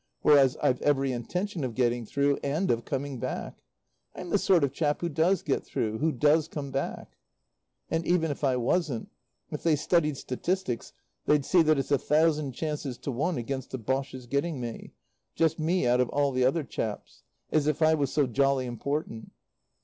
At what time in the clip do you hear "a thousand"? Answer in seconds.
11.91-12.53